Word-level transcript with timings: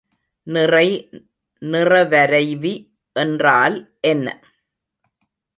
நிறை 0.47 0.87
நிறவரைவி 1.61 2.73
என்றால் 3.15 3.77
என்ன? 4.03 4.27